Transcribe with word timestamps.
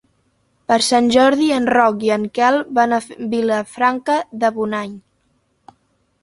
Per 0.71 0.77
Sant 0.85 1.09
Jordi 1.15 1.49
en 1.57 1.67
Roc 1.73 2.05
i 2.07 2.09
en 2.15 2.25
Quel 2.37 2.57
van 2.79 2.97
a 2.97 2.99
Vilafranca 3.35 4.17
de 4.45 4.51
Bonany. 4.57 4.99